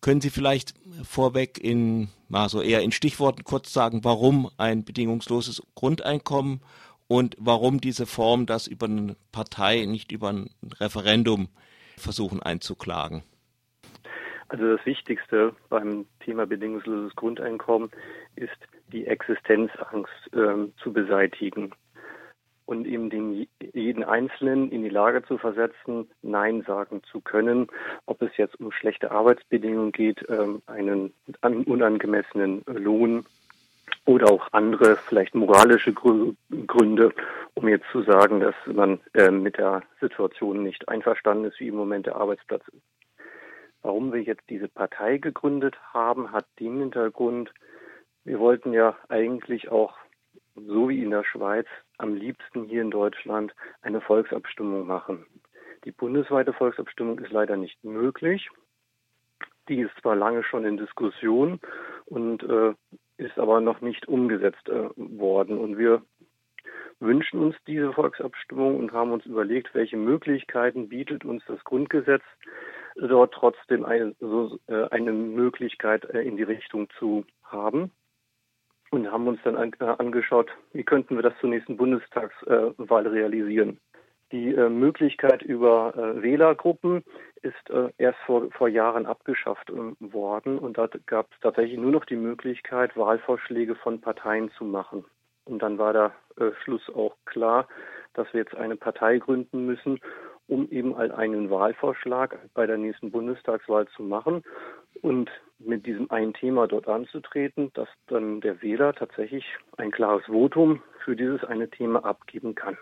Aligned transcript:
Können 0.00 0.20
Sie 0.20 0.30
vielleicht 0.30 0.74
vorweg 1.04 1.58
in, 1.62 2.08
also 2.32 2.62
eher 2.62 2.80
in 2.80 2.92
Stichworten 2.92 3.44
kurz 3.44 3.72
sagen, 3.72 4.02
warum 4.02 4.50
ein 4.56 4.84
bedingungsloses 4.84 5.62
Grundeinkommen 5.74 6.62
und 7.06 7.36
warum 7.38 7.80
diese 7.80 8.06
Form 8.06 8.46
das 8.46 8.66
über 8.66 8.86
eine 8.86 9.16
Partei, 9.32 9.84
nicht 9.84 10.10
über 10.12 10.30
ein 10.30 10.50
Referendum 10.80 11.48
versuchen 11.98 12.42
einzuklagen? 12.42 13.22
Also 14.48 14.76
das 14.76 14.84
Wichtigste 14.86 15.54
beim 15.68 16.06
Thema 16.24 16.46
bedingungsloses 16.46 17.14
Grundeinkommen 17.14 17.90
ist 18.36 18.56
die 18.92 19.06
Existenzangst 19.06 20.32
äh, 20.32 20.72
zu 20.82 20.92
beseitigen 20.92 21.72
und 22.70 22.86
eben 22.86 23.10
den 23.10 23.48
jeden 23.74 24.04
Einzelnen 24.04 24.70
in 24.70 24.82
die 24.82 24.88
Lage 24.88 25.24
zu 25.24 25.38
versetzen, 25.38 26.08
Nein 26.22 26.62
sagen 26.62 27.02
zu 27.02 27.20
können, 27.20 27.66
ob 28.06 28.22
es 28.22 28.36
jetzt 28.36 28.58
um 28.60 28.70
schlechte 28.70 29.10
Arbeitsbedingungen 29.10 29.90
geht, 29.90 30.24
ähm, 30.28 30.62
einen 30.66 31.12
unangemessenen 31.42 32.62
Lohn 32.66 33.26
oder 34.06 34.30
auch 34.30 34.46
andere, 34.52 34.96
vielleicht 34.96 35.34
moralische 35.34 35.92
Gründe, 35.92 37.12
um 37.54 37.68
jetzt 37.68 37.86
zu 37.90 38.02
sagen, 38.02 38.38
dass 38.38 38.54
man 38.66 39.00
äh, 39.14 39.30
mit 39.30 39.58
der 39.58 39.82
Situation 40.00 40.62
nicht 40.62 40.88
einverstanden 40.88 41.46
ist, 41.46 41.58
wie 41.58 41.68
im 41.68 41.76
Moment 41.76 42.06
der 42.06 42.16
Arbeitsplatz 42.16 42.62
ist. 42.68 42.82
Warum 43.82 44.12
wir 44.12 44.22
jetzt 44.22 44.48
diese 44.48 44.68
Partei 44.68 45.18
gegründet 45.18 45.76
haben, 45.92 46.30
hat 46.30 46.46
den 46.60 46.78
Hintergrund, 46.78 47.52
wir 48.24 48.38
wollten 48.38 48.72
ja 48.72 48.96
eigentlich 49.08 49.70
auch 49.70 49.94
so 50.66 50.88
wie 50.88 51.02
in 51.02 51.10
der 51.10 51.24
Schweiz, 51.24 51.66
am 51.98 52.14
liebsten 52.14 52.64
hier 52.64 52.82
in 52.82 52.90
Deutschland 52.90 53.54
eine 53.82 54.00
Volksabstimmung 54.00 54.86
machen. 54.86 55.26
Die 55.84 55.92
bundesweite 55.92 56.52
Volksabstimmung 56.52 57.18
ist 57.18 57.32
leider 57.32 57.56
nicht 57.56 57.82
möglich. 57.84 58.48
Die 59.68 59.80
ist 59.80 59.92
zwar 60.00 60.16
lange 60.16 60.42
schon 60.44 60.64
in 60.64 60.76
Diskussion 60.76 61.60
und 62.06 62.42
äh, 62.42 62.74
ist 63.16 63.38
aber 63.38 63.60
noch 63.60 63.80
nicht 63.80 64.08
umgesetzt 64.08 64.68
äh, 64.68 64.88
worden. 64.96 65.58
Und 65.58 65.78
wir 65.78 66.02
wünschen 66.98 67.40
uns 67.40 67.56
diese 67.66 67.92
Volksabstimmung 67.92 68.78
und 68.78 68.92
haben 68.92 69.12
uns 69.12 69.24
überlegt, 69.26 69.74
welche 69.74 69.96
Möglichkeiten 69.96 70.88
bietet 70.88 71.24
uns 71.24 71.42
das 71.46 71.62
Grundgesetz, 71.64 72.22
dort 72.96 73.32
trotzdem 73.32 73.84
eine, 73.84 74.14
so, 74.20 74.58
äh, 74.66 74.88
eine 74.90 75.12
Möglichkeit 75.12 76.04
äh, 76.10 76.22
in 76.22 76.36
die 76.36 76.42
Richtung 76.42 76.88
zu 76.98 77.24
haben 77.42 77.90
und 78.90 79.10
haben 79.10 79.26
uns 79.28 79.40
dann 79.44 79.56
an, 79.56 79.72
äh, 79.80 79.84
angeschaut, 79.84 80.50
wie 80.72 80.84
könnten 80.84 81.16
wir 81.16 81.22
das 81.22 81.38
zur 81.40 81.50
nächsten 81.50 81.76
Bundestagswahl 81.76 83.06
realisieren. 83.06 83.78
Die 84.32 84.54
äh, 84.54 84.68
Möglichkeit 84.68 85.42
über 85.42 85.92
äh, 85.96 86.22
Wählergruppen 86.22 87.02
ist 87.42 87.70
erst 87.96 88.18
vor, 88.26 88.50
vor 88.50 88.68
Jahren 88.68 89.06
abgeschafft 89.06 89.70
äh, 89.70 90.12
worden 90.12 90.58
und 90.58 90.78
da 90.78 90.88
gab 91.06 91.32
es 91.32 91.40
tatsächlich 91.40 91.78
nur 91.78 91.90
noch 91.90 92.04
die 92.04 92.16
Möglichkeit, 92.16 92.96
Wahlvorschläge 92.96 93.74
von 93.76 94.00
Parteien 94.00 94.50
zu 94.52 94.64
machen. 94.64 95.04
Und 95.46 95.62
dann 95.62 95.78
war 95.78 95.92
der 95.92 96.12
Schluss 96.62 96.88
auch 96.94 97.16
klar, 97.24 97.66
dass 98.14 98.32
wir 98.32 98.40
jetzt 98.40 98.54
eine 98.54 98.76
Partei 98.76 99.18
gründen 99.18 99.66
müssen, 99.66 99.98
um 100.46 100.70
eben 100.70 100.94
einen 100.94 101.50
Wahlvorschlag 101.50 102.38
bei 102.54 102.66
der 102.66 102.76
nächsten 102.76 103.10
Bundestagswahl 103.10 103.88
zu 103.88 104.02
machen 104.02 104.44
und 105.02 105.30
mit 105.58 105.86
diesem 105.86 106.10
einen 106.10 106.32
Thema 106.32 106.66
dort 106.66 106.88
anzutreten, 106.88 107.70
dass 107.74 107.88
dann 108.06 108.40
der 108.40 108.62
Wähler 108.62 108.94
tatsächlich 108.94 109.44
ein 109.76 109.90
klares 109.90 110.24
Votum 110.26 110.82
für 111.04 111.16
dieses 111.16 111.44
eine 111.44 111.68
Thema 111.68 112.04
abgeben 112.04 112.54
kann. 112.54 112.76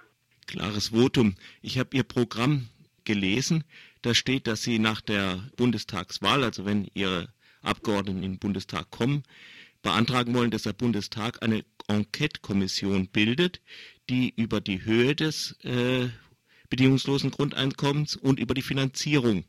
Klares 0.46 0.88
Votum. 0.88 1.34
Ich 1.60 1.78
habe 1.78 1.90
Ihr 1.96 2.04
Programm 2.04 2.68
gelesen. 3.04 3.64
Da 4.02 4.14
steht, 4.14 4.46
dass 4.46 4.62
Sie 4.62 4.78
nach 4.78 5.00
der 5.00 5.40
Bundestagswahl, 5.56 6.44
also 6.44 6.64
wenn 6.64 6.88
Ihre 6.94 7.28
Abgeordneten 7.62 8.22
in 8.22 8.32
den 8.32 8.38
Bundestag 8.38 8.90
kommen, 8.90 9.24
beantragen 9.82 10.34
wollen, 10.34 10.50
dass 10.50 10.62
der 10.62 10.72
Bundestag 10.72 11.42
eine 11.42 11.64
Enquete-Kommission 11.88 13.08
bildet, 13.08 13.60
die 14.08 14.32
über 14.36 14.60
die 14.60 14.84
Höhe 14.84 15.14
des 15.14 15.58
äh, 15.64 16.08
bedingungslosen 16.70 17.30
Grundeinkommens 17.30 18.16
und 18.16 18.38
über 18.38 18.54
die 18.54 18.62
Finanzierung 18.62 19.44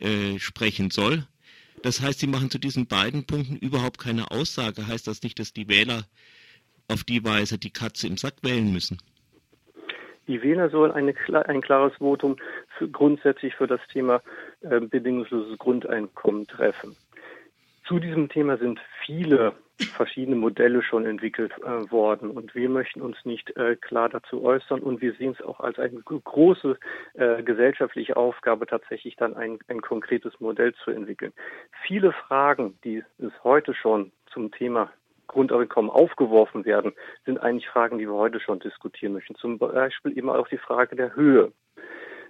äh, 0.00 0.38
sprechen 0.38 0.90
soll. 0.90 1.26
Das 1.84 2.00
heißt, 2.00 2.20
Sie 2.20 2.26
machen 2.26 2.48
zu 2.48 2.58
diesen 2.58 2.86
beiden 2.86 3.26
Punkten 3.26 3.56
überhaupt 3.56 3.98
keine 3.98 4.30
Aussage. 4.30 4.86
Heißt 4.88 5.06
das 5.06 5.22
nicht, 5.22 5.38
dass 5.38 5.52
die 5.52 5.68
Wähler 5.68 6.04
auf 6.88 7.04
die 7.04 7.22
Weise 7.22 7.58
die 7.58 7.74
Katze 7.74 8.06
im 8.06 8.16
Sack 8.16 8.36
wählen 8.40 8.72
müssen? 8.72 8.96
Die 10.26 10.40
Wähler 10.42 10.70
sollen 10.70 10.92
eine, 10.92 11.14
ein 11.46 11.60
klares 11.60 11.92
Votum 11.98 12.36
für, 12.78 12.88
grundsätzlich 12.88 13.54
für 13.54 13.66
das 13.66 13.80
Thema 13.92 14.22
äh, 14.62 14.80
bedingungsloses 14.80 15.58
Grundeinkommen 15.58 16.46
treffen. 16.46 16.96
Zu 17.86 17.98
diesem 17.98 18.30
Thema 18.30 18.56
sind 18.56 18.80
viele 19.04 19.52
verschiedene 19.96 20.36
Modelle 20.36 20.82
schon 20.82 21.04
entwickelt 21.04 21.52
äh, 21.58 21.90
worden 21.90 22.30
und 22.30 22.54
wir 22.54 22.68
möchten 22.70 23.02
uns 23.02 23.16
nicht 23.24 23.54
äh, 23.56 23.76
klar 23.76 24.08
dazu 24.08 24.42
äußern 24.42 24.80
und 24.80 25.02
wir 25.02 25.12
sehen 25.14 25.36
es 25.38 25.44
auch 25.44 25.60
als 25.60 25.78
eine 25.78 26.00
große 26.00 26.78
äh, 27.14 27.42
gesellschaftliche 27.42 28.16
Aufgabe, 28.16 28.66
tatsächlich 28.66 29.16
dann 29.16 29.34
ein, 29.34 29.58
ein 29.68 29.82
konkretes 29.82 30.38
Modell 30.40 30.74
zu 30.84 30.92
entwickeln. 30.92 31.32
Viele 31.86 32.12
Fragen, 32.12 32.78
die 32.84 33.02
es 33.18 33.32
heute 33.42 33.74
schon 33.74 34.12
zum 34.32 34.50
Thema 34.52 34.90
Grundeinkommen 35.26 35.90
aufgeworfen 35.90 36.64
werden, 36.64 36.92
sind 37.26 37.38
eigentlich 37.38 37.68
Fragen, 37.68 37.98
die 37.98 38.06
wir 38.06 38.14
heute 38.14 38.40
schon 38.40 38.60
diskutieren 38.60 39.14
möchten. 39.14 39.34
Zum 39.34 39.58
Beispiel 39.58 40.16
eben 40.16 40.30
auch 40.30 40.48
die 40.48 40.58
Frage 40.58 40.96
der 40.96 41.14
Höhe 41.14 41.52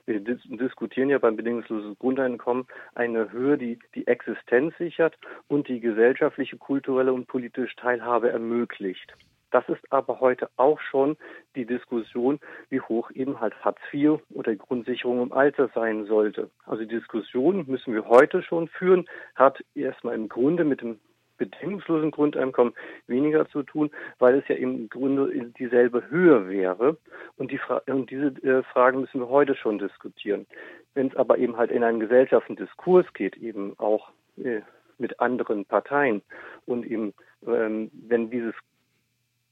wir 0.07 0.21
diskutieren 0.21 1.11
ja 1.11 1.19
beim 1.19 1.37
bedingungslosen 1.37 1.97
Grundeinkommen 1.99 2.67
eine 2.95 3.33
Höhe, 3.33 3.59
die 3.59 3.79
die 3.95 4.07
Existenz 4.07 4.77
sichert 4.79 5.17
und 5.49 5.69
die 5.69 5.81
gesellschaftliche, 5.81 6.57
kulturelle 6.57 7.13
und 7.13 7.27
politische 7.27 7.77
Teilhabe 7.77 8.31
ermöglicht. 8.31 9.15
Das 9.51 9.69
ist 9.69 9.81
aber 9.91 10.19
heute 10.19 10.51
auch 10.57 10.81
schon 10.81 11.17
die 11.55 11.65
Diskussion, 11.65 12.41
wie 12.71 12.81
hoch 12.81 13.13
eben 13.13 13.39
halt 13.41 13.55
Hartz 13.65 13.79
IV 13.93 14.19
oder 14.31 14.57
Grundsicherung 14.57 15.23
im 15.23 15.33
Alter 15.33 15.71
sein 15.73 16.07
sollte. 16.07 16.51
Also 16.67 16.83
die 16.83 16.89
Diskussion 16.89 17.65
müssen 17.69 17.95
wir 17.95 18.09
heute 18.09 18.43
schon 18.43 18.67
führen, 18.67 19.09
hat 19.37 19.65
erstmal 19.77 20.17
im 20.17 20.29
Grunde 20.29 20.65
mit 20.65 20.81
dem 20.81 20.99
bedingungslosen 21.37 22.11
Grundeinkommen 22.11 22.75
weniger 23.07 23.49
zu 23.49 23.63
tun, 23.63 23.91
weil 24.19 24.39
es 24.39 24.49
ja 24.49 24.57
im 24.57 24.89
Grunde 24.89 25.31
dieselbe 25.59 26.09
Höhe 26.09 26.49
wäre. 26.49 26.97
Und, 27.37 27.51
die 27.51 27.59
Fra 27.59 27.83
und 27.87 28.11
diese 28.11 28.27
äh, 28.43 28.63
Fragen 28.65 29.01
müssen 29.01 29.21
wir 29.21 29.29
heute 29.29 29.55
schon 29.55 29.79
diskutieren. 29.79 30.47
Wenn 30.95 31.09
es 31.09 31.17
aber 31.17 31.39
eben 31.39 31.57
halt 31.57 31.71
in 31.71 31.83
einen 31.83 32.01
gesellschaftlichen 32.01 32.65
Diskurs 32.65 33.07
geht, 33.15 33.37
eben 33.37 33.79
auch 33.79 34.11
äh, 34.37 34.61
mit 34.99 35.19
anderen 35.21 35.65
Parteien 35.65 36.23
und 36.67 36.87
eben, 36.87 37.15
ähm, 37.47 37.91
wenn 37.93 38.31
dieses 38.31 38.55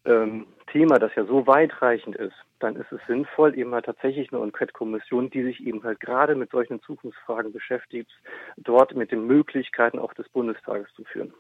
ähm, 0.05 0.47
Thema, 0.73 0.99
das 0.99 1.15
ja 1.15 1.25
so 1.27 1.47
weitreichend 1.47 2.17
ist, 2.17 2.35
dann 2.59 2.77
ist 2.77 2.91
es 2.93 3.01
sinnvoll, 3.07 3.59
eben 3.59 3.73
halt 3.75 3.85
tatsächlich 3.85 4.33
eine 4.33 4.43
Enquete-Kommission, 4.43 5.31
die 5.31 5.43
sich 5.43 5.61
eben 5.67 5.83
halt 5.83 6.01
gerade 6.01 6.35
mit 6.35 6.51
solchen 6.51 6.81
Zukunftsfragen 6.83 7.53
beschäftigt, 7.53 8.11
dort 8.57 8.97
mit 8.97 9.11
den 9.11 9.27
Möglichkeiten 9.27 9.99
auch 9.99 10.15
des 10.15 10.29
Bundestages 10.29 10.89
zu 10.95 11.05
führen. 11.05 11.33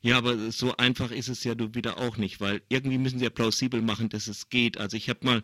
Ja, 0.00 0.18
aber 0.18 0.34
so 0.50 0.74
einfach 0.76 1.10
ist 1.10 1.28
es 1.28 1.44
ja 1.44 1.54
wieder 1.56 1.98
auch 1.98 2.16
nicht, 2.16 2.40
weil 2.40 2.62
irgendwie 2.68 2.98
müssen 2.98 3.18
sie 3.18 3.24
ja 3.24 3.30
plausibel 3.30 3.82
machen, 3.82 4.08
dass 4.08 4.26
es 4.26 4.48
geht. 4.48 4.78
Also 4.78 4.96
ich 4.96 5.08
habe 5.08 5.20
mal 5.22 5.42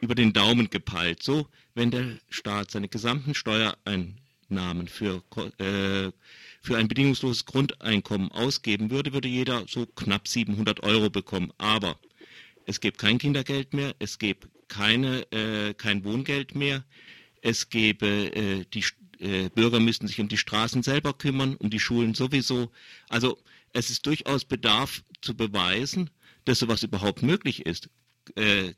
über 0.00 0.14
den 0.14 0.32
Daumen 0.32 0.70
gepeilt. 0.70 1.22
So, 1.22 1.46
wenn 1.74 1.90
der 1.90 2.04
Staat 2.28 2.70
seine 2.70 2.88
gesamten 2.88 3.34
Steuereinnahmen 3.34 4.86
für, 4.86 5.22
äh, 5.58 6.12
für 6.60 6.76
ein 6.76 6.88
bedingungsloses 6.88 7.46
Grundeinkommen 7.46 8.30
ausgeben 8.30 8.90
würde, 8.90 9.12
würde 9.12 9.28
jeder 9.28 9.64
so 9.66 9.86
knapp 9.86 10.28
700 10.28 10.82
Euro 10.82 11.10
bekommen. 11.10 11.52
Aber 11.58 11.96
es 12.66 12.80
gibt 12.80 12.98
kein 12.98 13.18
Kindergeld 13.18 13.74
mehr, 13.74 13.94
es 13.98 14.18
gibt 14.18 14.48
keine, 14.68 15.30
äh, 15.32 15.74
kein 15.74 16.04
Wohngeld 16.04 16.54
mehr, 16.54 16.84
es 17.42 17.68
gäbe 17.68 18.06
äh, 18.06 18.64
die 18.72 18.84
äh, 19.20 19.48
Bürger 19.50 19.80
müssten 19.80 20.08
sich 20.08 20.20
um 20.20 20.28
die 20.28 20.38
Straßen 20.38 20.82
selber 20.82 21.12
kümmern, 21.12 21.56
um 21.56 21.70
die 21.70 21.80
Schulen 21.80 22.14
sowieso. 22.14 22.70
Also 23.08 23.38
es 23.72 23.90
ist 23.90 24.06
durchaus 24.06 24.44
Bedarf 24.44 25.02
zu 25.20 25.36
beweisen, 25.36 26.10
dass 26.44 26.58
sowas 26.58 26.82
überhaupt 26.82 27.22
möglich 27.22 27.66
ist. 27.66 27.90
Äh, 28.36 28.72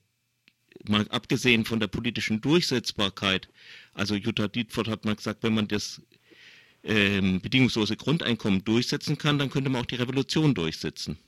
mal 0.88 1.06
abgesehen 1.08 1.64
von 1.64 1.80
der 1.80 1.86
politischen 1.86 2.40
Durchsetzbarkeit. 2.40 3.48
Also 3.94 4.14
Jutta 4.14 4.48
Dietfurt 4.48 4.88
hat 4.88 5.04
mal 5.04 5.16
gesagt, 5.16 5.42
wenn 5.42 5.54
man 5.54 5.68
das 5.68 6.02
ähm, 6.84 7.40
bedingungslose 7.40 7.96
Grundeinkommen 7.96 8.62
durchsetzen 8.64 9.16
kann, 9.16 9.38
dann 9.38 9.50
könnte 9.50 9.70
man 9.70 9.82
auch 9.82 9.86
die 9.86 9.96
Revolution 9.96 10.54
durchsetzen 10.54 11.18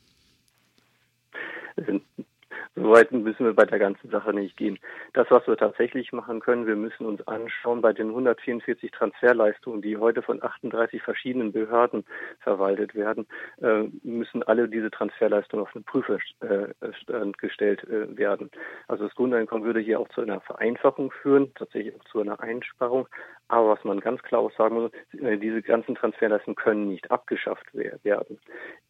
so 2.82 2.90
weit 2.90 3.12
müssen 3.12 3.44
wir 3.44 3.54
bei 3.54 3.64
der 3.64 3.78
ganzen 3.78 4.10
Sache 4.10 4.32
nicht 4.32 4.56
gehen. 4.56 4.78
Das, 5.12 5.26
was 5.30 5.46
wir 5.46 5.56
tatsächlich 5.56 6.12
machen 6.12 6.40
können, 6.40 6.66
wir 6.66 6.76
müssen 6.76 7.06
uns 7.06 7.26
anschauen, 7.26 7.80
bei 7.80 7.92
den 7.92 8.08
144 8.08 8.90
Transferleistungen, 8.90 9.82
die 9.82 9.96
heute 9.96 10.22
von 10.22 10.42
38 10.42 11.02
verschiedenen 11.02 11.52
Behörden 11.52 12.04
verwaltet 12.40 12.94
werden, 12.94 13.26
äh, 13.62 13.84
müssen 14.02 14.42
alle 14.42 14.68
diese 14.68 14.90
Transferleistungen 14.90 15.64
auf 15.64 15.72
den 15.72 15.84
Prüfstand 15.84 17.38
gestellt 17.38 17.84
äh, 17.84 18.16
werden. 18.16 18.50
Also 18.86 19.04
das 19.04 19.14
Grundeinkommen 19.14 19.64
würde 19.64 19.80
hier 19.80 20.00
auch 20.00 20.08
zu 20.08 20.20
einer 20.20 20.40
Vereinfachung 20.40 21.10
führen, 21.10 21.52
tatsächlich 21.54 21.94
auch 21.96 22.04
zu 22.04 22.20
einer 22.20 22.40
Einsparung. 22.40 23.08
Aber 23.48 23.70
was 23.70 23.84
man 23.84 24.00
ganz 24.00 24.22
klar 24.22 24.42
auch 24.42 24.52
sagen 24.56 24.74
muss, 24.74 24.92
äh, 25.20 25.38
diese 25.38 25.62
ganzen 25.62 25.94
Transferleistungen 25.94 26.56
können 26.56 26.88
nicht 26.88 27.10
abgeschafft 27.10 27.66
werden. 27.72 28.38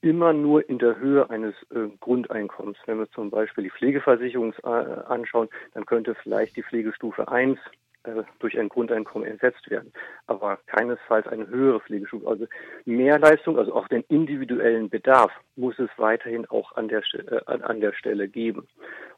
Immer 0.01 0.33
nur 0.33 0.69
in 0.69 0.79
der 0.79 0.99
Höhe 0.99 1.29
eines 1.31 1.55
Grundeinkommens. 2.01 2.79
Wenn 2.87 2.99
wir 2.99 3.11
zum 3.11 3.31
Beispiel 3.31 3.65
die 3.65 3.71
Pflegeversicherung 3.89 4.55
äh, 4.65 4.69
anschauen, 4.69 5.49
dann 5.73 5.87
könnte 5.87 6.15
vielleicht 6.23 6.57
die 6.57 6.63
Pflegestufe 6.63 7.29
1 7.29 7.59
äh, 8.05 8.23
durch 8.39 8.59
ein 8.59 8.69
Grundeinkommen 8.69 9.27
ersetzt 9.27 9.71
werden, 9.71 9.93
aber 10.27 10.59
keinesfalls 10.67 11.27
eine 11.27 11.49
höhere 11.49 11.81
Pflegestufe. 11.81 12.29
Also 12.29 12.47
mehr 12.85 13.19
Leistung, 13.19 13.59
also 13.59 13.73
auf 13.73 13.89
den 13.89 14.03
individuellen 14.09 14.91
Bedarf, 14.91 15.33
muss 15.59 15.79
es 15.79 15.91
weiterhin 15.97 16.47
auch 16.47 16.73
an 16.77 16.89
der, 16.89 17.03
äh, 17.15 17.41
an 17.47 17.81
der 17.81 17.93
Stelle 17.93 18.29
geben. 18.29 18.67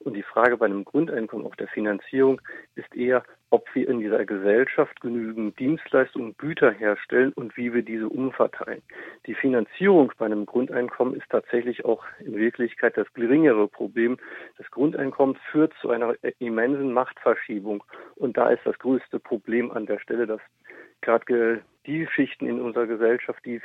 Und 0.01 0.15
die 0.15 0.23
Frage 0.23 0.57
bei 0.57 0.67
einem 0.67 0.85
Grundeinkommen 0.85 1.47
auf 1.47 1.57
der 1.57 1.69
Finanzierung 1.69 2.41
ist 2.75 2.95
eher, 2.97 3.23
ob 3.51 3.67
wir 3.75 3.89
in 3.89 3.99
dieser 3.99 4.25
Gesellschaft 4.25 5.01
genügend 5.01 5.59
Dienstleistungen, 5.59 6.37
Güter 6.39 6.71
herstellen 6.71 7.33
und 7.35 7.57
wie 7.57 7.75
wir 7.75 7.83
diese 7.83 8.09
umverteilen. 8.09 8.83
Die 9.27 9.35
Finanzierung 9.35 10.13
bei 10.17 10.27
einem 10.27 10.47
Grundeinkommen 10.47 11.15
ist 11.15 11.29
tatsächlich 11.29 11.85
auch 11.85 12.05
in 12.21 12.37
Wirklichkeit 12.37 12.97
das 12.97 13.13
geringere 13.13 13.69
Problem. 13.69 14.19
Das 14.57 14.71
Grundeinkommen 14.71 15.37
führt 15.51 15.75
zu 15.81 15.91
einer 15.91 16.15
immensen 16.39 16.93
Machtverschiebung. 16.93 17.83
Und 18.17 18.37
da 18.37 18.51
ist 18.51 18.65
das 18.65 18.79
größte 18.79 19.19
Problem 19.19 19.71
an 19.71 19.87
der 19.87 19.99
Stelle, 19.99 20.27
dass 20.27 20.41
gerade 21.03 21.63
die 21.87 22.07
Schichten 22.07 22.47
in 22.47 22.61
unserer 22.61 22.87
Gesellschaft, 22.87 23.45
die 23.45 23.61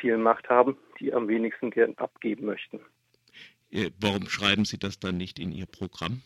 viel 0.00 0.16
Macht 0.18 0.48
haben, 0.48 0.76
die 1.00 1.12
am 1.12 1.28
wenigsten 1.28 1.70
gern 1.70 1.94
abgeben 1.96 2.46
möchten. 2.46 2.80
Äh, 3.70 3.90
warum 4.00 4.28
schreiben 4.28 4.64
Sie 4.64 4.78
das 4.78 4.98
dann 4.98 5.16
nicht 5.16 5.38
in 5.38 5.52
Ihr 5.52 5.66
Programm? 5.66 6.22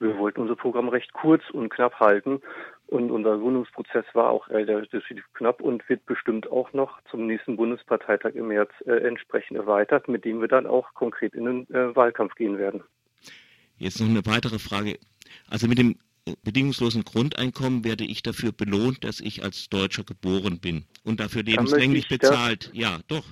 wir 0.00 0.16
wollten 0.18 0.40
unser 0.40 0.56
Programm 0.56 0.88
recht 0.88 1.12
kurz 1.12 1.42
und 1.50 1.70
knapp 1.70 1.98
halten. 2.00 2.40
Und 2.86 3.10
unser 3.10 3.36
Gründungsprozess 3.36 4.06
war 4.14 4.30
auch 4.30 4.48
relativ 4.48 5.24
knapp 5.34 5.60
und 5.60 5.86
wird 5.90 6.06
bestimmt 6.06 6.50
auch 6.50 6.72
noch 6.72 7.02
zum 7.10 7.26
nächsten 7.26 7.56
Bundesparteitag 7.56 8.34
im 8.34 8.48
März 8.48 8.70
äh, 8.86 8.92
entsprechend 8.92 9.58
erweitert, 9.58 10.08
mit 10.08 10.24
dem 10.24 10.40
wir 10.40 10.48
dann 10.48 10.66
auch 10.66 10.94
konkret 10.94 11.34
in 11.34 11.44
den 11.44 11.70
äh, 11.74 11.94
Wahlkampf 11.94 12.34
gehen 12.34 12.56
werden. 12.56 12.82
Jetzt 13.76 14.00
noch 14.00 14.08
eine 14.08 14.24
weitere 14.24 14.58
Frage. 14.58 14.98
Also 15.50 15.68
mit 15.68 15.78
dem 15.78 15.98
bedingungslosen 16.44 17.04
Grundeinkommen 17.04 17.84
werde 17.84 18.04
ich 18.04 18.22
dafür 18.22 18.52
belohnt, 18.52 19.04
dass 19.04 19.20
ich 19.20 19.42
als 19.42 19.68
Deutscher 19.68 20.04
geboren 20.04 20.60
bin 20.60 20.84
und 21.04 21.20
dafür 21.20 21.42
lebenslänglich 21.42 22.08
bezahlt. 22.08 22.70
Ja, 22.72 22.98
doch. 23.08 23.24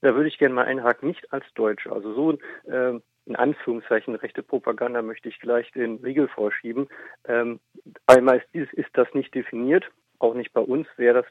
Da 0.00 0.14
würde 0.14 0.28
ich 0.28 0.38
gerne 0.38 0.54
mal 0.54 0.66
einhaken, 0.66 1.08
nicht 1.08 1.32
als 1.32 1.44
Deutscher. 1.54 1.92
Also 1.92 2.14
so 2.14 2.32
äh, 2.70 3.00
in 3.26 3.36
Anführungszeichen 3.36 4.14
rechte 4.14 4.42
Propaganda 4.42 5.02
möchte 5.02 5.28
ich 5.28 5.40
gleich 5.40 5.70
den 5.72 5.96
Riegel 5.96 6.28
vorschieben. 6.28 6.88
Ähm, 7.26 7.60
einmal 8.06 8.42
ist, 8.52 8.72
ist 8.74 8.90
das 8.92 9.08
nicht 9.14 9.34
definiert, 9.34 9.84
auch 10.18 10.34
nicht 10.34 10.52
bei 10.52 10.60
uns, 10.60 10.86
wer 10.96 11.12
das 11.12 11.26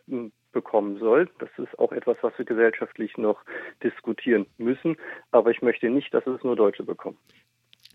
bekommen 0.51 0.99
soll. 0.99 1.29
Das 1.39 1.49
ist 1.57 1.77
auch 1.79 1.91
etwas, 1.91 2.17
was 2.21 2.37
wir 2.37 2.45
gesellschaftlich 2.45 3.17
noch 3.17 3.41
diskutieren 3.83 4.45
müssen. 4.57 4.97
Aber 5.31 5.51
ich 5.51 5.61
möchte 5.61 5.89
nicht, 5.89 6.13
dass 6.13 6.27
es 6.27 6.43
nur 6.43 6.55
Deutsche 6.55 6.83
bekommen. 6.83 7.17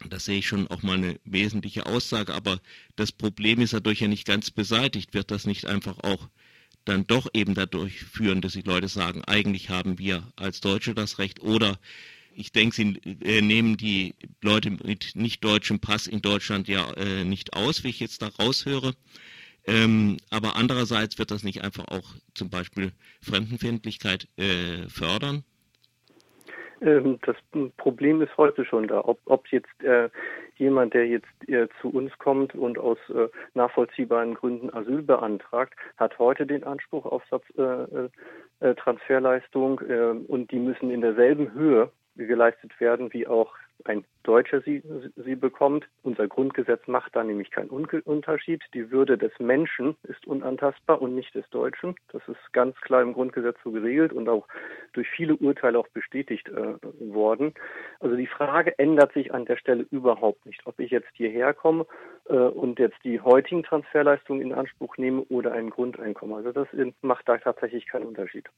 Das 0.09 0.25
sehe 0.25 0.39
ich 0.39 0.47
schon 0.47 0.69
auch 0.69 0.83
mal 0.83 0.97
eine 0.97 1.21
wesentliche 1.25 1.87
Aussage. 1.87 2.35
Aber 2.35 2.61
das 2.97 3.13
Problem 3.13 3.61
ist 3.61 3.73
dadurch 3.73 4.01
ja 4.01 4.09
nicht 4.09 4.27
ganz 4.27 4.51
beseitigt. 4.51 5.15
Wird 5.15 5.31
das 5.31 5.47
nicht 5.47 5.67
einfach 5.67 5.99
auch 5.99 6.29
dann 6.85 7.07
doch 7.07 7.29
eben 7.35 7.55
dadurch 7.55 8.05
führen, 8.05 8.41
dass 8.41 8.55
die 8.55 8.63
Leute 8.63 8.89
sagen, 8.89 9.23
eigentlich 9.25 9.69
haben 9.69 9.99
wir 9.99 10.33
als 10.37 10.61
Deutsche 10.61 10.95
das 10.95 11.19
Recht 11.19 11.41
oder 11.41 11.79
ich 12.35 12.53
denke, 12.53 12.75
sie 12.75 13.01
äh, 13.23 13.43
nehmen 13.43 13.77
die 13.77 14.15
Leute 14.41 14.71
mit 14.71 15.13
nicht 15.15 15.45
deutschem 15.45 15.81
Pass 15.81 16.07
in 16.07 16.23
Deutschland 16.23 16.69
ja 16.69 16.91
äh, 16.95 17.25
nicht 17.25 17.53
aus, 17.55 17.85
wie 17.85 17.89
ich 17.89 18.01
jetzt 18.01 18.23
da 18.23 18.29
raushöre. 18.29 18.95
Ähm, 19.67 20.17
aber 20.31 20.57
andererseits 20.57 21.19
wird 21.19 21.31
das 21.31 21.43
nicht 21.43 21.63
einfach 21.63 21.89
auch 21.89 22.15
zum 22.35 22.49
Beispiel 22.49 22.93
Fremdenfeindlichkeit 23.21 24.27
äh, 24.37 24.89
fördern? 24.89 25.45
Ähm, 26.81 27.19
das 27.27 27.37
Problem 27.77 28.23
ist 28.23 28.37
heute 28.37 28.65
schon 28.65 28.89
da. 28.89 29.03
Ob, 29.05 29.19
ob 29.27 29.47
jetzt 29.49 29.83
äh, 29.83 30.09
jemand, 30.57 30.95
der 30.95 31.07
jetzt 31.07 31.49
äh, 31.49 31.69
zu 31.81 31.91
uns 31.91 32.17
kommt 32.19 32.55
und 32.55 32.79
aus 32.79 32.99
äh, 33.11 33.29
nachvollziehbaren 33.55 34.35
Gründen 34.35 34.73
Asyl 34.73 35.03
beantragt, 35.03 35.75
hat 35.97 36.19
heute 36.19 36.47
den 36.47 36.65
Anspruch 36.65 37.05
auf 37.07 37.23
Satz, 37.31 37.45
äh, 37.57 38.09
äh, 38.65 38.75
Transferleistung 38.75 39.79
und 40.29 40.51
die 40.51 40.59
müssen 40.59 40.91
in 40.91 41.01
derselben 41.01 41.55
Höhe 41.55 41.91
geleistet 42.27 42.79
werden, 42.81 43.13
wie 43.13 43.27
auch 43.27 43.55
ein 43.85 44.05
Deutscher 44.23 44.61
sie, 44.61 44.83
sie 45.17 45.35
bekommt. 45.35 45.89
Unser 46.03 46.29
Grundgesetz 46.29 46.87
macht 46.87 47.17
da 47.17 47.25
nämlich 47.25 47.51
keinen 47.51 47.71
Unterschied. 47.71 48.63
Die 48.75 48.91
Würde 48.91 49.17
des 49.17 49.33
Menschen 49.39 49.97
ist 50.03 50.27
unantastbar 50.27 51.01
und 51.01 51.15
nicht 51.15 51.35
des 51.35 51.49
Deutschen. 51.51 51.95
Das 52.13 52.23
ist 52.29 52.53
ganz 52.53 52.77
klar 52.83 53.03
im 53.03 53.15
Grundgesetz 53.15 53.57
so 53.65 53.71
geregelt 53.71 54.13
und 54.13 54.29
auch 54.29 54.47
durch 54.93 55.09
viele 55.09 55.37
Urteile 55.37 55.79
auch 55.79 55.89
bestätigt 55.89 56.49
äh, 56.49 56.75
worden. 57.01 57.55
Also 58.01 58.17
die 58.17 58.27
Frage 58.27 58.79
ändert 58.79 59.13
sich 59.15 59.33
an 59.33 59.47
der 59.47 59.57
Stelle 59.57 59.87
überhaupt 59.91 60.45
nicht, 60.47 60.67
ob 60.67 60.79
ich 60.79 60.91
jetzt 60.91 61.11
hierher 61.15 61.55
komme 61.55 61.87
äh, 62.29 62.35
und 62.35 62.79
jetzt 62.79 62.99
die 63.05 63.21
heutigen 63.21 63.63
Transferleistungen 63.63 64.43
in 64.43 64.53
Anspruch 64.53 64.97
nehme 64.99 65.23
oder 65.23 65.53
ein 65.53 65.71
Grundeinkommen. 65.71 66.37
Also 66.37 66.53
das 66.53 66.69
macht 67.01 67.29
da 67.29 67.39
tatsächlich 67.39 67.87
keinen 67.87 68.07
Unterschied 68.07 68.49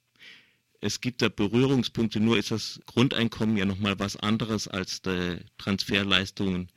es 0.82 1.00
gibt 1.00 1.23
da 1.23 1.29
Berührungspunkte, 1.29 2.19
nur 2.20 2.37
ist 2.37 2.50
das 2.50 2.81
Grundeinkommen 2.87 3.56
ja 3.56 3.64
nochmal 3.64 3.99
was 3.99 4.17
anderes 4.17 4.67
als 4.67 5.00
die 5.00 5.38
Transferleistungen, 5.56 6.69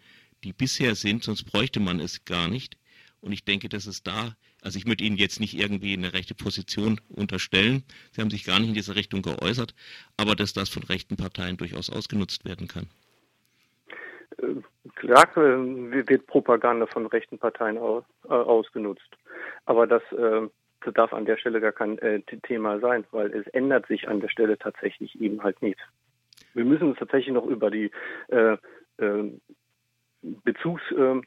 die 0.44 0.54
bisher 0.54 0.94
sind, 0.94 1.24
sonst 1.24 1.44
bräuchte 1.46 1.80
man 1.80 2.00
es 2.00 2.24
gar 2.24 2.48
nicht. 2.48 2.78
Und 3.20 3.32
ich 3.32 3.44
denke, 3.44 3.68
dass 3.68 3.88
es 3.88 4.04
da, 4.04 4.36
also 4.62 4.78
ich 4.78 4.86
möchte 4.86 5.04
Ihnen 5.04 5.18
jetzt 5.18 5.40
nicht 5.40 5.58
irgendwie 5.58 5.94
eine 5.94 6.14
rechte 6.14 6.36
Position 6.36 7.02
unterstellen, 7.10 7.84
Sie 8.12 8.22
haben 8.22 8.30
sich 8.30 8.46
gar 8.46 8.60
nicht 8.60 8.70
in 8.70 8.76
diese 8.76 8.96
Richtung 8.96 9.24
geäußert, 9.24 9.74
aber 10.18 10.36
dass 10.36 10.54
das 10.54 10.70
von 10.70 10.84
rechten 10.84 11.16
Parteien 11.16 11.58
durchaus 11.58 11.90
ausgenutzt 11.90 12.46
werden 12.46 12.68
kann. 12.68 12.88
Äh, 14.38 14.62
klar 14.98 15.36
äh, 15.36 16.08
wird 16.08 16.28
Propaganda 16.28 16.86
von 16.86 17.08
rechten 17.08 17.40
Parteien 17.40 17.78
äh, 17.78 17.80
ausgenutzt. 18.28 19.10
Aber 19.66 19.88
das 19.88 20.04
darf 20.92 21.14
an 21.14 21.26
der 21.26 21.38
Stelle 21.38 21.62
gar 21.62 21.72
kein 21.72 21.98
äh, 22.00 22.22
Thema 22.44 22.80
sein, 22.80 23.06
weil 23.12 23.34
es 23.34 23.48
ändert 23.48 23.88
sich 23.88 24.08
an 24.08 24.20
der 24.20 24.30
Stelle 24.30 24.58
tatsächlich 24.58 25.20
eben 25.20 25.44
halt 25.44 25.62
nichts. 25.62 25.82
Wir 26.54 26.66
müssen 26.66 26.90
uns 26.90 27.00
tatsächlich 27.00 27.34
noch 27.34 27.46
über 27.46 27.70
die 27.70 27.92
äh, 28.30 28.58
äh, 28.98 29.32
Bezugsgruppen 30.22 31.26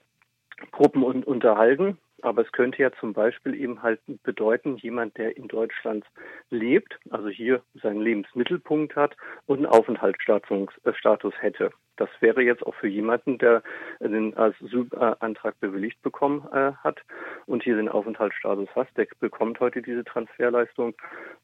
un 1.02 1.22
unterhalten. 1.24 1.98
Aber 2.22 2.42
es 2.42 2.52
könnte 2.52 2.82
ja 2.82 2.90
zum 2.92 3.12
Beispiel 3.12 3.54
eben 3.54 3.82
halt 3.82 4.00
bedeuten, 4.22 4.76
jemand, 4.76 5.16
der 5.16 5.36
in 5.36 5.48
Deutschland 5.48 6.04
lebt, 6.50 6.98
also 7.10 7.28
hier 7.28 7.62
seinen 7.80 8.00
Lebensmittelpunkt 8.00 8.96
hat 8.96 9.16
und 9.46 9.58
einen 9.58 9.66
Aufenthaltsstatus 9.66 10.70
äh, 10.84 11.38
hätte. 11.38 11.70
Das 11.96 12.08
wäre 12.20 12.42
jetzt 12.42 12.64
auch 12.64 12.74
für 12.76 12.86
jemanden, 12.86 13.38
der 13.38 13.62
den 14.00 14.36
Asylantrag 14.36 15.58
bewilligt 15.60 16.00
bekommen 16.02 16.46
äh, 16.52 16.72
hat 16.82 17.00
und 17.46 17.64
hier 17.64 17.76
den 17.76 17.88
Aufenthaltsstatus 17.88 18.68
hat, 18.74 18.88
der 18.96 19.06
bekommt 19.18 19.58
heute 19.60 19.82
diese 19.82 20.04
Transferleistung 20.04 20.94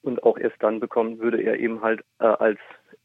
und 0.02 0.22
auch 0.22 0.38
erst 0.38 0.62
dann 0.62 0.80
bekommen 0.80 1.18
würde 1.18 1.42
er 1.42 1.58
eben 1.58 1.82
halt 1.82 2.04
äh, 2.20 2.26
als 2.26 2.58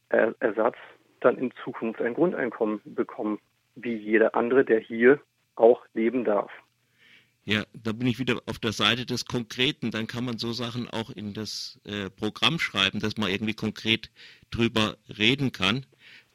er 0.09 0.35
Ersatz 0.39 0.75
dann 1.21 1.37
in 1.37 1.51
Zukunft 1.63 2.01
ein 2.01 2.13
Grundeinkommen 2.13 2.81
bekommen, 2.85 3.39
wie 3.75 3.95
jeder 3.95 4.35
andere, 4.35 4.63
der 4.63 4.79
hier 4.79 5.19
auch 5.55 5.85
leben 5.93 6.23
darf. 6.23 6.51
Ja, 7.45 7.65
da 7.73 7.93
bin 7.93 8.07
ich 8.07 8.19
wieder 8.19 8.41
auf 8.45 8.59
der 8.59 8.73
Seite 8.73 9.05
des 9.05 9.25
Konkreten. 9.25 9.91
Dann 9.91 10.07
kann 10.07 10.25
man 10.25 10.37
so 10.37 10.53
Sachen 10.53 10.87
auch 10.89 11.09
in 11.09 11.33
das 11.33 11.79
äh, 11.83 12.09
Programm 12.09 12.59
schreiben, 12.59 12.99
dass 12.99 13.17
man 13.17 13.31
irgendwie 13.31 13.53
konkret 13.53 14.11
drüber 14.51 14.97
reden 15.17 15.51
kann. 15.51 15.85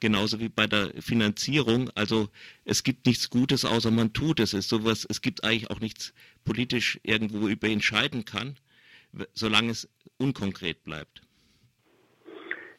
Genauso 0.00 0.40
wie 0.40 0.48
bei 0.48 0.66
der 0.66 0.92
Finanzierung. 1.00 1.90
Also 1.90 2.30
es 2.64 2.82
gibt 2.82 3.06
nichts 3.06 3.30
Gutes, 3.30 3.64
außer 3.64 3.90
man 3.90 4.12
tut 4.12 4.40
es. 4.40 4.52
Es, 4.54 4.68
sowas, 4.68 5.06
es 5.08 5.20
gibt 5.20 5.44
eigentlich 5.44 5.70
auch 5.70 5.80
nichts 5.80 6.12
politisch 6.44 6.98
irgendwo 7.04 7.48
über 7.48 7.68
entscheiden 7.68 8.24
kann, 8.24 8.58
solange 9.34 9.70
es 9.70 9.88
unkonkret 10.18 10.82
bleibt. 10.82 11.22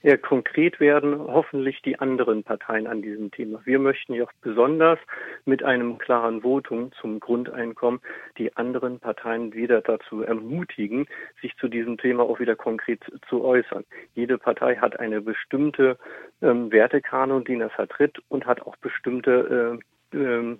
Eher 0.05 0.19
konkret 0.19 0.79
werden 0.79 1.19
hoffentlich 1.19 1.81
die 1.81 1.99
anderen 1.99 2.43
Parteien 2.43 2.85
an 2.85 3.01
diesem 3.01 3.31
Thema. 3.31 3.59
Wir 3.65 3.79
möchten 3.79 4.13
ja 4.13 4.25
besonders 4.41 4.99
mit 5.45 5.63
einem 5.63 5.97
klaren 5.97 6.41
Votum 6.41 6.91
zum 7.01 7.19
Grundeinkommen 7.19 7.99
die 8.37 8.55
anderen 8.55 8.99
Parteien 8.99 9.53
wieder 9.55 9.81
dazu 9.81 10.21
ermutigen, 10.21 11.07
sich 11.41 11.57
zu 11.57 11.67
diesem 11.67 11.97
Thema 11.97 12.23
auch 12.23 12.39
wieder 12.39 12.55
konkret 12.55 13.01
zu 13.27 13.43
äußern. 13.43 13.83
Jede 14.13 14.37
Partei 14.37 14.75
hat 14.75 14.99
eine 14.99 15.21
bestimmte 15.21 15.97
ähm, 16.43 16.71
Wertekanon, 16.71 17.43
die 17.43 17.59
er 17.59 17.71
vertritt 17.71 18.19
und 18.29 18.45
hat 18.45 18.61
auch 18.61 18.75
bestimmte 18.75 19.79
äh, 20.13 20.17
äh, 20.17 20.57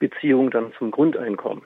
Beziehungen 0.00 0.50
dann 0.50 0.72
zum 0.76 0.90
Grundeinkommen. 0.90 1.62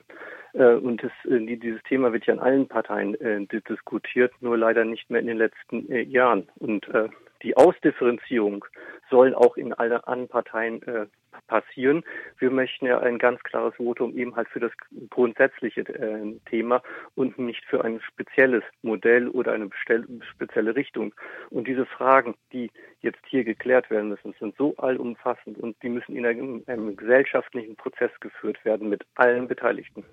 Äh, 0.55 0.75
und 0.75 1.03
das, 1.03 1.11
äh, 1.25 1.57
dieses 1.57 1.81
Thema 1.83 2.13
wird 2.13 2.25
ja 2.25 2.33
in 2.33 2.39
allen 2.39 2.67
Parteien 2.67 3.15
äh, 3.15 3.45
diskutiert, 3.45 4.33
nur 4.41 4.57
leider 4.57 4.85
nicht 4.85 5.09
mehr 5.09 5.21
in 5.21 5.27
den 5.27 5.37
letzten 5.37 5.91
Jahren. 6.09 6.47
Und 6.55 6.87
die 7.43 7.55
Ausdifferenzierung 7.57 8.65
soll 9.09 9.35
auch 9.35 9.57
in 9.57 9.73
allen 9.73 10.03
anderen 10.03 10.27
Parteien 10.27 10.81
passieren. 11.47 12.03
Wir 12.39 12.49
möchten 12.49 12.85
ja 12.85 12.99
ein 12.99 13.17
ganz 13.17 13.41
klares 13.43 13.75
Votum 13.75 14.17
eben 14.17 14.35
halt 14.35 14.47
für 14.49 14.59
das 14.59 14.71
grundsätzliche 15.09 15.81
äh, 15.81 16.39
Thema 16.49 16.81
und 17.15 17.37
nicht 17.37 17.63
für 17.65 17.83
ein 17.83 17.99
spezielles 18.01 18.63
Modell 18.81 19.27
oder 19.27 19.51
eine 19.51 19.69
spezielle 20.33 20.75
Richtung. 20.75 21.13
Und 21.49 21.67
diese 21.67 21.85
Fragen, 21.85 22.35
die 22.51 22.71
jetzt 23.01 23.21
hier 23.27 23.43
geklärt 23.43 23.89
werden 23.89 24.09
müssen, 24.09 24.33
sind 24.39 24.55
so 24.57 24.75
allumfassend 24.77 25.57
und 25.59 25.75
die 25.83 25.89
müssen 25.89 26.15
in 26.15 26.25
einem, 26.25 26.63
einem 26.67 26.95
gesellschaftlichen 26.95 27.75
Prozess 27.75 28.11
geführt 28.21 28.63
werden 28.65 28.89
mit 28.89 29.05
allen 29.15 29.47
Beteiligten. 29.47 30.03